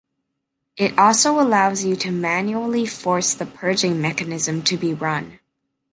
[0.77, 5.37] It also allows you to manually force the purging mechanism to be run.